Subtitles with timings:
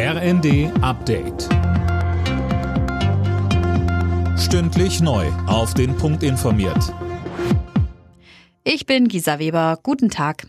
[0.00, 1.48] RND Update.
[4.38, 5.26] Stündlich neu.
[5.48, 6.94] Auf den Punkt informiert.
[8.62, 9.80] Ich bin Gisa Weber.
[9.82, 10.46] Guten Tag.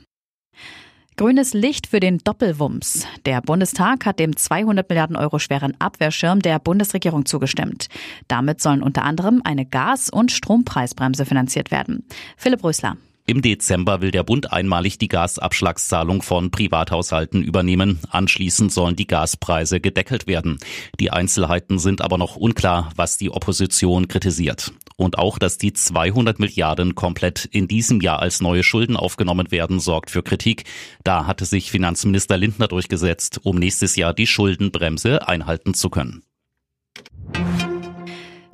[1.17, 3.07] Grünes Licht für den Doppelwumms.
[3.25, 7.87] Der Bundestag hat dem 200 Milliarden Euro schweren Abwehrschirm der Bundesregierung zugestimmt.
[8.27, 12.05] Damit sollen unter anderem eine Gas- und Strompreisbremse finanziert werden.
[12.37, 12.97] Philipp Rösler.
[13.29, 17.99] Im Dezember will der Bund einmalig die Gasabschlagszahlung von Privathaushalten übernehmen.
[18.09, 20.57] Anschließend sollen die Gaspreise gedeckelt werden.
[20.99, 24.73] Die Einzelheiten sind aber noch unklar, was die Opposition kritisiert.
[24.95, 29.79] Und auch, dass die 200 Milliarden komplett in diesem Jahr als neue Schulden aufgenommen werden,
[29.79, 30.63] sorgt für Kritik.
[31.03, 36.23] Da hatte sich Finanzminister Lindner durchgesetzt, um nächstes Jahr die Schuldenbremse einhalten zu können.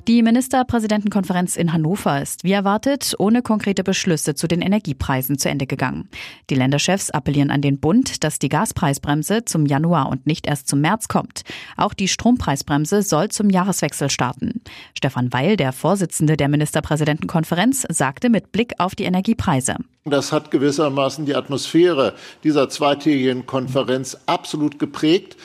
[0.08, 5.66] Die Ministerpräsidentenkonferenz in Hannover ist wie erwartet ohne konkrete Beschlüsse zu den Energiepreisen zu Ende
[5.66, 6.08] gegangen.
[6.48, 10.80] Die Länderchefs appellieren an den Bund, dass die Gaspreisbremse zum Januar und nicht erst zum
[10.80, 11.42] März kommt.
[11.76, 14.62] Auch die Strompreisbremse soll zum Jahreswechsel starten.
[14.94, 19.74] Stefan Weil, der Vorsitzende der Ministerpräsidentenkonferenz, sagte mit Blick auf die Energiepreise.
[20.04, 22.14] Das hat gewissermaßen die Atmosphäre
[22.44, 25.36] dieser zweitägigen Konferenz absolut geprägt.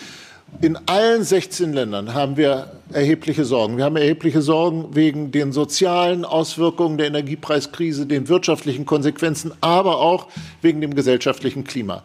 [0.60, 3.78] In allen 16 Ländern haben wir erhebliche Sorgen.
[3.78, 10.28] Wir haben erhebliche Sorgen wegen den sozialen Auswirkungen der Energiepreiskrise, den wirtschaftlichen Konsequenzen, aber auch
[10.62, 12.04] wegen dem gesellschaftlichen Klima.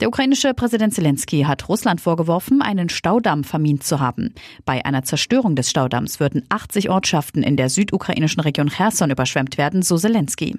[0.00, 4.32] Der ukrainische Präsident Zelensky hat Russland vorgeworfen, einen Staudamm vermint zu haben.
[4.64, 9.82] Bei einer Zerstörung des Staudamms würden 80 Ortschaften in der südukrainischen Region Cherson überschwemmt werden,
[9.82, 10.56] so Zelensky.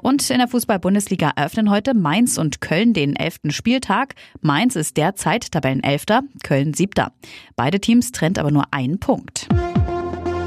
[0.00, 4.14] Und in der Fußball-Bundesliga eröffnen heute Mainz und Köln den elften Spieltag.
[4.40, 7.12] Mainz ist derzeit Tabellenelfter, Köln siebter.
[7.56, 9.48] Beide Teams trennt aber nur ein Punkt.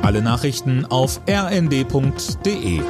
[0.02, 2.82] Alle Nachrichten auf rnd.de